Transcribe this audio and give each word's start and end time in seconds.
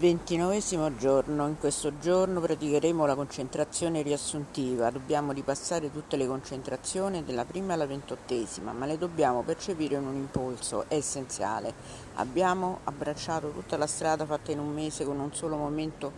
Ventinovesimo 0.00 0.96
giorno. 0.96 1.46
In 1.46 1.58
questo 1.58 1.98
giorno 1.98 2.40
praticheremo 2.40 3.04
la 3.04 3.14
concentrazione 3.14 4.00
riassuntiva. 4.00 4.88
Dobbiamo 4.88 5.32
ripassare 5.32 5.92
tutte 5.92 6.16
le 6.16 6.26
concentrazioni 6.26 7.22
dalla 7.22 7.44
prima 7.44 7.74
alla 7.74 7.84
ventottesima, 7.84 8.72
ma 8.72 8.86
le 8.86 8.96
dobbiamo 8.96 9.42
percepire 9.42 9.96
in 9.96 10.06
un 10.06 10.14
impulso, 10.14 10.86
è 10.88 10.94
essenziale. 10.94 11.74
Abbiamo 12.14 12.78
abbracciato 12.84 13.50
tutta 13.50 13.76
la 13.76 13.86
strada 13.86 14.24
fatta 14.24 14.52
in 14.52 14.60
un 14.60 14.72
mese 14.72 15.04
con 15.04 15.18
un 15.18 15.34
solo 15.34 15.56
momento 15.56 16.10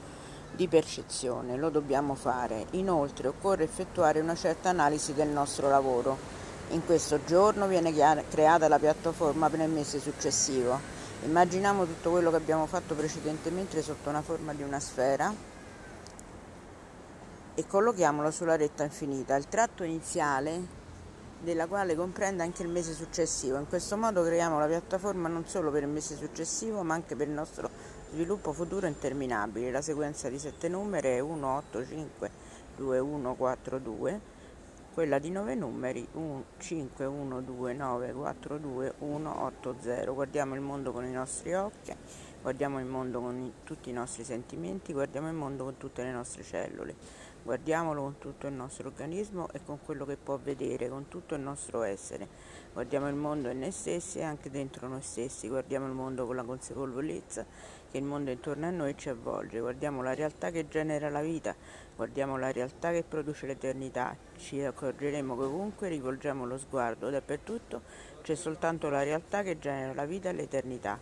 di 0.53 0.69
percezione, 0.69 1.57
lo 1.57 1.69
dobbiamo 1.69 2.15
fare. 2.15 2.67
Inoltre 2.75 3.27
occorre 3.27 3.65
effettuare 3.65 4.21
una 4.21 4.37
certa 4.37 4.69
analisi 4.69 5.13
del 5.13 5.31
nostro 5.31 5.69
lavoro. 5.69 6.17
In 6.69 6.87
questo 6.87 7.19
giorno 7.25 7.67
viene 7.67 7.93
creata 7.93 8.69
la 8.69 8.79
piattaforma 8.79 9.51
per 9.51 9.59
il 9.59 9.71
mese 9.71 9.99
successivo 9.99 11.02
Immaginiamo 11.25 11.87
tutto 11.87 12.11
quello 12.11 12.31
che 12.31 12.37
abbiamo 12.37 12.67
fatto 12.67 12.97
precedentemente 12.97 13.81
sotto 13.81 14.09
una 14.09 14.23
forma 14.23 14.55
di 14.55 14.65
una 14.65 14.81
sfera 14.81 15.33
e 17.55 17.65
collochiamolo 17.65 18.33
sulla 18.33 18.57
retta 18.57 18.83
infinita, 18.83 19.37
il 19.37 19.47
tratto 19.47 19.85
iniziale 19.85 20.81
della 21.41 21.69
quale 21.69 21.95
comprende 21.95 22.43
anche 22.43 22.65
il 22.65 22.69
mese 22.69 22.93
successivo. 22.93 23.57
In 23.57 23.69
questo 23.69 23.97
modo 23.97 24.25
creiamo 24.25 24.59
la 24.59 24.67
piattaforma 24.67 25.29
non 25.29 25.47
solo 25.47 25.71
per 25.71 25.85
il 25.85 25.89
mese 25.89 26.17
successivo, 26.17 26.83
ma 26.83 26.95
anche 26.95 27.15
per 27.15 27.29
il 27.29 27.35
nostro 27.35 27.71
sviluppo 28.11 28.53
futuro 28.53 28.89
interminabile. 28.89 29.71
La 29.71 29.81
sequenza 29.81 30.29
di 30.29 30.41
sette 30.41 30.69
numeri 30.69 31.11
è 31.11 31.21
1, 31.21 31.57
8, 31.57 31.87
5, 31.87 32.31
2, 32.77 32.99
1, 32.99 33.35
4, 33.37 33.79
2 33.79 34.21
quella 34.93 35.19
di 35.19 35.31
9 35.31 35.55
numeri 35.55 36.07
1, 36.13 36.45
5, 36.59 37.05
1, 37.05 37.41
2, 37.41 37.73
9, 37.73 38.13
4, 38.13 38.59
2, 38.59 38.95
1, 38.99 39.45
8, 39.45 39.77
0. 39.81 40.15
Guardiamo 40.15 40.55
il 40.55 40.61
mondo 40.61 40.93
con 40.93 41.05
i 41.05 41.11
nostri 41.11 41.55
occhi, 41.55 41.95
guardiamo 42.43 42.81
il 42.81 42.87
mondo 42.87 43.21
con 43.21 43.53
tutti 43.63 43.89
i 43.89 43.93
nostri 43.93 44.25
sentimenti, 44.25 44.93
guardiamo 44.93 45.29
il 45.29 45.35
mondo 45.35 45.63
con 45.63 45.77
tutte 45.77 46.03
le 46.03 46.11
nostre 46.11 46.43
cellule, 46.43 46.97
guardiamolo 47.45 48.03
con 48.03 48.19
tutto 48.19 48.49
il 48.49 48.53
nostro 48.53 48.89
organismo 48.89 49.49
e 49.53 49.61
con 49.65 49.79
quello 49.81 50.05
che 50.05 50.17
può 50.17 50.37
vedere, 50.43 50.89
con 50.89 51.07
tutto 51.07 51.37
il 51.37 51.41
nostro 51.41 51.83
essere. 51.83 52.27
Guardiamo 52.73 53.09
il 53.09 53.15
mondo 53.15 53.49
in 53.49 53.61
noi 53.61 53.71
stessi 53.71 54.19
e 54.19 54.25
anche 54.25 54.51
dentro 54.51 54.89
noi 54.89 55.03
stessi, 55.03 55.47
guardiamo 55.47 55.87
il 55.87 55.93
mondo 55.93 56.27
con 56.27 56.35
la 56.35 56.43
consapevolezza 56.43 57.47
che 57.89 57.99
il 57.99 58.05
mondo 58.05 58.33
intorno 58.33 58.67
a 58.67 58.71
noi 58.71 58.97
ci 58.97 59.09
avvolge, 59.09 59.61
guardiamo 59.61 60.03
la 60.03 60.15
realtà 60.15 60.51
che 60.51 60.67
genera 60.67 61.11
la 61.11 61.23
vita, 61.23 61.55
guardiamo 61.95 62.37
la 62.39 62.51
realtà 62.51 62.91
che 62.91 63.05
produce 63.05 63.47
l'eternità, 63.47 64.17
ci 64.37 64.61
accorgeremo 64.65 65.37
che 65.37 65.45
ovunque 65.45 65.89
rivolgiamo 65.89 66.45
lo 66.45 66.59
sguardo 66.59 67.09
dappertutto 67.09 68.11
c'è 68.23 68.35
soltanto 68.37 68.89
la 68.89 69.03
realtà 69.03 69.43
che 69.43 69.59
genera 69.59 69.93
la 69.93 70.07
vita 70.07 70.31
e 70.31 70.33
l'eternità. 70.33 70.99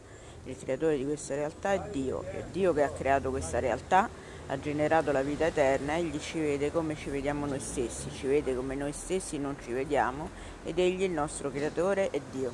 Il 0.50 0.56
creatore 0.56 0.96
di 0.96 1.04
questa 1.04 1.36
realtà 1.36 1.74
è 1.74 1.90
Dio, 1.90 2.22
è 2.22 2.42
Dio 2.50 2.72
che 2.72 2.82
ha 2.82 2.90
creato 2.90 3.30
questa 3.30 3.60
realtà, 3.60 4.10
ha 4.48 4.58
generato 4.58 5.12
la 5.12 5.22
vita 5.22 5.46
eterna, 5.46 5.96
egli 5.96 6.18
ci 6.18 6.40
vede 6.40 6.72
come 6.72 6.96
ci 6.96 7.08
vediamo 7.08 7.46
noi 7.46 7.60
stessi, 7.60 8.10
ci 8.10 8.26
vede 8.26 8.56
come 8.56 8.74
noi 8.74 8.90
stessi 8.90 9.38
non 9.38 9.56
ci 9.60 9.70
vediamo 9.70 10.28
ed 10.64 10.80
egli 10.80 11.04
il 11.04 11.12
nostro 11.12 11.52
creatore 11.52 12.10
è 12.10 12.20
Dio. 12.32 12.52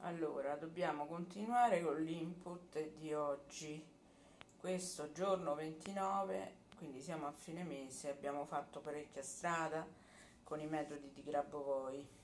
Allora, 0.00 0.56
dobbiamo 0.56 1.06
continuare 1.06 1.82
con 1.82 2.02
l'input 2.02 2.90
di 2.98 3.14
oggi. 3.14 3.82
Questo 4.60 5.12
giorno 5.12 5.54
29, 5.54 6.56
quindi 6.76 7.00
siamo 7.00 7.26
a 7.26 7.32
fine 7.32 7.64
mese, 7.64 8.10
abbiamo 8.10 8.44
fatto 8.44 8.80
parecchia 8.80 9.22
strada 9.22 9.86
con 10.42 10.60
i 10.60 10.66
metodi 10.66 11.10
di 11.14 11.22
Grabovoi. 11.22 12.22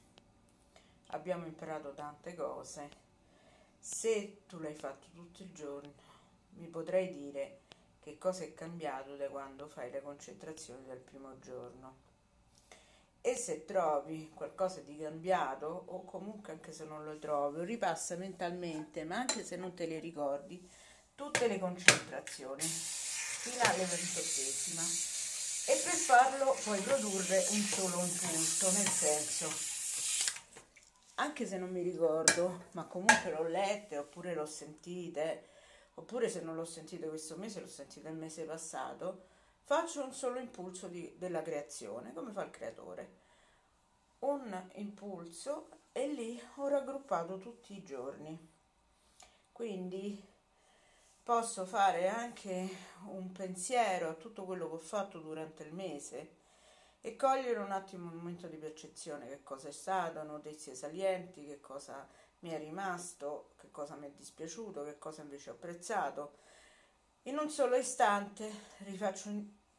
Abbiamo 1.12 1.46
imparato 1.46 1.92
tante 1.92 2.34
cose. 2.34 2.88
Se 3.78 4.42
tu 4.46 4.58
l'hai 4.60 4.74
fatto 4.74 5.08
tutto 5.12 5.42
il 5.42 5.52
giorno, 5.52 5.92
mi 6.56 6.66
potrei 6.66 7.12
dire 7.12 7.60
che 8.00 8.16
cosa 8.18 8.44
è 8.44 8.54
cambiato 8.54 9.16
da 9.16 9.28
quando 9.28 9.66
fai 9.68 9.90
le 9.90 10.02
concentrazioni 10.02 10.84
del 10.84 10.98
primo 10.98 11.38
giorno. 11.38 12.08
E 13.20 13.34
se 13.34 13.64
trovi 13.64 14.30
qualcosa 14.32 14.80
di 14.80 14.96
cambiato 14.96 15.84
o 15.86 16.04
comunque 16.04 16.52
anche 16.52 16.72
se 16.72 16.84
non 16.84 17.04
lo 17.04 17.18
trovi 17.18 17.64
ripassa 17.64 18.16
mentalmente 18.16 19.04
ma 19.04 19.16
anche 19.16 19.44
se 19.44 19.56
non 19.56 19.74
te 19.74 19.86
le 19.86 19.98
ricordi 19.98 20.66
tutte 21.14 21.46
le 21.46 21.58
concentrazioni. 21.58 22.62
Fino 22.62 23.62
alla 23.62 23.84
ventottesima 23.84 24.82
e 25.66 25.82
per 25.84 25.92
farlo 25.92 26.56
puoi 26.62 26.80
produrre 26.80 27.44
un 27.50 27.60
solo 27.60 28.00
impulso 28.02 28.70
nel 28.72 28.88
senso 28.88 29.79
anche 31.20 31.46
se 31.46 31.58
non 31.58 31.70
mi 31.70 31.82
ricordo 31.82 32.64
ma 32.72 32.84
comunque 32.84 33.30
l'ho 33.30 33.46
lette 33.46 33.98
oppure 33.98 34.34
l'ho 34.34 34.46
sentite 34.46 35.48
oppure 35.94 36.28
se 36.28 36.40
non 36.40 36.56
l'ho 36.56 36.64
sentito 36.64 37.08
questo 37.08 37.36
mese 37.36 37.60
l'ho 37.60 37.66
sentito 37.66 38.08
il 38.08 38.16
mese 38.16 38.44
passato 38.44 39.28
faccio 39.70 40.02
un 40.02 40.12
solo 40.12 40.40
impulso 40.40 40.88
di, 40.88 41.14
della 41.16 41.42
creazione, 41.42 42.12
come 42.12 42.32
fa 42.32 42.42
il 42.42 42.50
creatore. 42.50 43.18
Un 44.18 44.68
impulso 44.74 45.68
e 45.92 46.08
lì 46.08 46.42
ho 46.56 46.66
raggruppato 46.66 47.38
tutti 47.38 47.76
i 47.76 47.84
giorni. 47.84 48.36
Quindi 49.52 50.20
posso 51.22 51.64
fare 51.66 52.08
anche 52.08 52.68
un 53.10 53.30
pensiero 53.30 54.08
a 54.08 54.14
tutto 54.14 54.44
quello 54.44 54.68
che 54.68 54.74
ho 54.74 54.78
fatto 54.78 55.20
durante 55.20 55.62
il 55.62 55.72
mese 55.72 56.38
e 57.02 57.16
cogliere 57.16 57.58
un 57.58 57.72
attimo 57.72 58.10
un 58.10 58.16
momento 58.16 58.46
di 58.46 58.58
percezione, 58.58 59.28
che 59.28 59.42
cosa 59.42 59.68
è 59.68 59.72
stato, 59.72 60.22
notizie 60.22 60.74
salienti, 60.74 61.46
che 61.46 61.60
cosa 61.60 62.06
mi 62.40 62.50
è 62.50 62.58
rimasto, 62.58 63.52
che 63.56 63.70
cosa 63.70 63.96
mi 63.96 64.06
è 64.06 64.10
dispiaciuto, 64.10 64.84
che 64.84 64.98
cosa 64.98 65.22
invece 65.22 65.50
ho 65.50 65.54
apprezzato. 65.54 66.36
In 67.22 67.38
un 67.38 67.50
solo 67.50 67.76
istante 67.76 68.50
rifaccio 68.78 69.30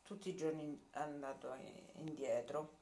tutti 0.03 0.29
i 0.29 0.35
giorni 0.35 0.87
andato 0.91 1.55
indietro. 1.93 2.79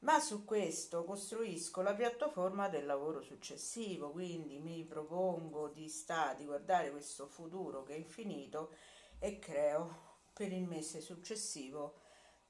Ma 0.00 0.20
su 0.20 0.44
questo 0.44 1.04
costruisco 1.04 1.80
la 1.82 1.94
piattaforma 1.94 2.68
del 2.68 2.86
lavoro 2.86 3.22
successivo, 3.22 4.10
quindi 4.10 4.58
mi 4.58 4.84
propongo 4.84 5.68
di, 5.68 5.88
sta, 5.88 6.34
di 6.34 6.44
guardare 6.44 6.90
questo 6.90 7.26
futuro 7.26 7.82
che 7.82 7.94
è 7.94 7.98
infinito 7.98 8.74
e 9.18 9.38
creo 9.38 10.04
per 10.32 10.52
il 10.52 10.64
mese 10.64 11.00
successivo 11.00 12.04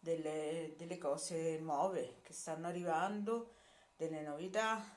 delle, 0.07 0.75
delle 0.77 0.99
cose 0.99 1.59
nuove 1.59 2.21
che 2.23 2.33
stanno 2.33 2.69
arrivando, 2.69 3.55
delle 3.97 4.21
novità 4.21 4.97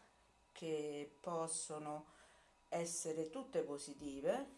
che 0.52 1.12
possono 1.20 2.06
essere 2.70 3.32
tutte 3.32 3.62
positive. 3.62 4.58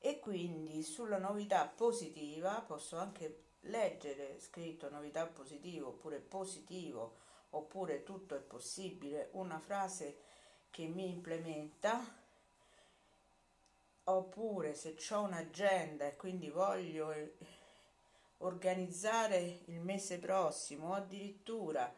E 0.00 0.20
quindi 0.20 0.82
sulla 0.82 1.16
novità 1.16 1.66
positiva 1.66 2.60
posso 2.60 2.98
anche 2.98 3.44
leggere 3.60 4.38
scritto 4.38 4.90
novità 4.90 5.26
positiva 5.26 5.88
oppure 5.88 6.18
positivo 6.20 7.16
oppure 7.50 8.02
tutto 8.04 8.36
è 8.36 8.40
possibile, 8.40 9.30
una 9.32 9.58
frase 9.58 10.18
che 10.70 10.84
mi 10.84 11.08
implementa 11.08 12.04
oppure 14.04 14.74
se 14.74 14.94
ho 15.10 15.22
un'agenda 15.22 16.06
e 16.06 16.16
quindi 16.16 16.50
voglio 16.50 17.12
organizzare 18.38 19.60
il 19.66 19.80
mese 19.80 20.18
prossimo 20.18 20.94
addirittura 20.94 21.92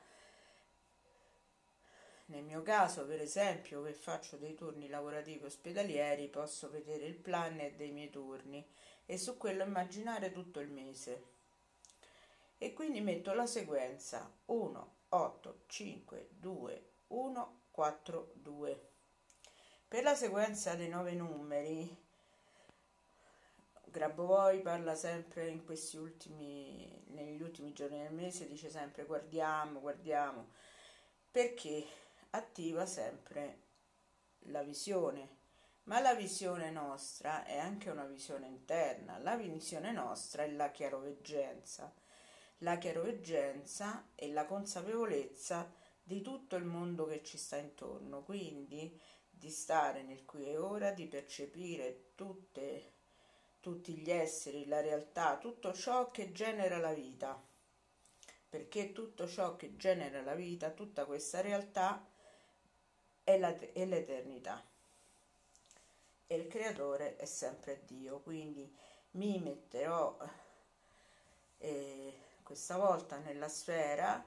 nel 2.31 2.45
mio 2.45 2.63
caso, 2.63 3.07
per 3.07 3.21
esempio, 3.21 3.83
che 3.83 3.93
faccio 3.93 4.37
dei 4.37 4.55
turni 4.55 4.89
lavorativi 4.89 5.45
ospedalieri, 5.47 6.29
posso 6.29 6.71
vedere 6.71 7.07
il 7.07 7.17
planner 7.17 7.75
dei 7.75 7.91
miei 7.91 8.09
turni 8.09 8.65
e 9.05 9.19
su 9.19 9.37
quello 9.37 9.65
immaginare 9.65 10.31
tutto 10.31 10.61
il 10.61 10.71
mese. 10.71 11.25
E 12.57 12.73
quindi 12.73 13.01
metto 13.01 13.33
la 13.35 13.47
sequenza 13.47 14.33
1, 14.47 14.95
8, 15.09 15.63
5, 15.67 16.29
2, 16.31 16.91
1, 17.09 17.61
4, 17.73 18.33
2. 18.35 18.89
Per 19.89 20.03
la 20.05 20.15
sequenza 20.15 20.77
dei 20.77 20.89
nove 20.89 21.15
numeri, 21.15 22.09
Grabovoi 23.91 24.61
parla 24.61 24.95
sempre 24.95 25.49
in 25.49 25.65
questi 25.65 25.97
ultimi, 25.97 27.03
negli 27.09 27.43
ultimi 27.43 27.73
giorni 27.73 27.99
del 27.99 28.13
mese, 28.13 28.47
dice 28.47 28.71
sempre 28.71 29.05
guardiamo, 29.05 29.81
guardiamo, 29.81 30.53
perché 31.31 31.85
attiva 32.31 32.87
sempre 32.87 33.69
la 34.45 34.63
visione, 34.63 35.39
ma 35.85 35.99
la 36.01 36.15
visione 36.15 36.71
nostra 36.71 37.45
è 37.45 37.59
anche 37.59 37.91
una 37.91 38.05
visione 38.05 38.47
interna, 38.47 39.19
la 39.19 39.37
visione 39.37 39.91
nostra 39.91 40.45
è 40.45 40.51
la 40.51 40.71
chiaroveggenza, 40.71 41.93
la 42.59 42.79
chiaroveggenza 42.79 44.11
è 44.15 44.29
la 44.29 44.45
consapevolezza 44.45 45.69
di 46.01 46.23
tutto 46.23 46.55
il 46.55 46.65
mondo 46.65 47.07
che 47.07 47.25
ci 47.25 47.37
sta 47.37 47.57
intorno, 47.57 48.23
quindi 48.23 49.01
di 49.29 49.51
stare 49.51 50.03
nel 50.03 50.25
qui 50.25 50.47
e 50.47 50.57
ora, 50.59 50.93
di 50.93 51.07
percepire 51.07 52.13
tutte, 52.15 52.99
tutti 53.61 53.95
gli 53.95 54.11
esseri, 54.11 54.67
la 54.67 54.81
realtà, 54.81 55.39
tutto 55.39 55.73
ciò 55.73 56.11
che 56.11 56.33
genera 56.33 56.79
la 56.79 56.93
vita, 56.93 57.41
perché 58.49 58.93
tutto 58.93 59.29
ciò 59.29 59.57
che 59.57 59.77
genera 59.77 60.23
la 60.23 60.35
vita, 60.35 60.71
tutta 60.71 61.05
questa 61.05 61.41
realtà 61.41 62.09
e 63.23 63.39
l'eternità. 63.87 64.67
E 66.27 66.35
il 66.35 66.47
creatore 66.47 67.17
è 67.17 67.27
sempre 67.27 67.83
Dio, 67.85 68.21
quindi 68.21 68.73
mi 69.13 69.39
metterò 69.41 70.17
eh, 71.59 72.19
questa 72.43 72.77
volta 72.77 73.19
nella 73.19 73.49
sfera, 73.49 74.25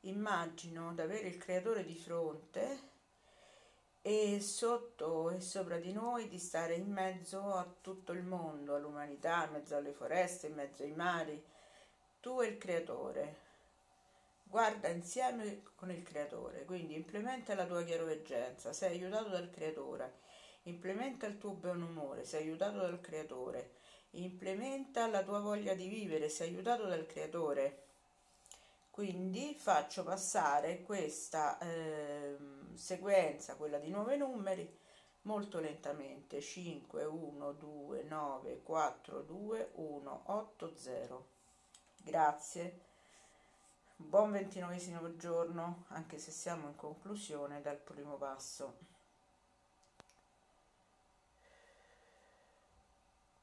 immagino 0.00 0.94
di 0.94 1.00
avere 1.00 1.28
il 1.28 1.38
creatore 1.38 1.84
di 1.84 1.94
fronte 1.94 2.89
e 4.02 4.40
sotto 4.40 5.30
e 5.30 5.40
sopra 5.40 5.76
di 5.78 5.92
noi 5.92 6.28
di 6.28 6.38
stare 6.38 6.74
in 6.74 6.90
mezzo 6.90 7.54
a 7.54 7.66
tutto 7.80 8.12
il 8.12 8.22
mondo, 8.22 8.74
all'umanità, 8.74 9.44
in 9.44 9.52
mezzo 9.52 9.76
alle 9.76 9.92
foreste, 9.92 10.46
in 10.46 10.54
mezzo 10.54 10.82
ai 10.82 10.92
mari. 10.92 11.42
Tu 12.20 12.40
e 12.40 12.46
il 12.46 12.58
creatore. 12.58 13.48
Guarda 14.42 14.88
insieme 14.88 15.62
con 15.76 15.90
il 15.90 16.02
creatore, 16.02 16.64
quindi 16.64 16.94
implementa 16.94 17.54
la 17.54 17.66
tua 17.66 17.84
chiaroveggenza, 17.84 18.72
sei 18.72 18.92
aiutato 18.98 19.28
dal 19.28 19.48
creatore, 19.48 20.18
implementa 20.62 21.26
il 21.26 21.38
tuo 21.38 21.52
buon 21.52 21.82
umore, 21.82 22.24
sei 22.24 22.48
aiutato 22.48 22.78
dal 22.78 23.00
creatore, 23.00 23.74
implementa 24.12 25.06
la 25.06 25.22
tua 25.22 25.38
voglia 25.38 25.74
di 25.74 25.86
vivere, 25.86 26.28
sei 26.28 26.48
aiutato 26.48 26.86
dal 26.86 27.06
creatore. 27.06 27.84
Quindi 28.90 29.54
faccio 29.56 30.02
passare 30.02 30.82
questa 30.82 31.56
eh, 31.58 32.36
sequenza, 32.76 33.56
quella 33.56 33.78
di 33.78 33.90
nuovi 33.90 34.16
numeri, 34.16 34.78
molto 35.22 35.58
lentamente. 35.60 36.40
5, 36.40 37.04
1, 37.04 37.52
2, 37.52 38.02
9, 38.04 38.62
4, 38.62 39.22
2, 39.22 39.70
1, 39.74 40.22
8, 40.26 40.76
0. 40.76 41.28
Grazie. 42.02 42.80
Buon 43.96 44.32
ventinovesimo 44.32 45.16
giorno, 45.16 45.84
anche 45.88 46.18
se 46.18 46.30
siamo 46.30 46.68
in 46.68 46.76
conclusione 46.76 47.60
dal 47.60 47.76
primo 47.76 48.16
passo. 48.16 48.78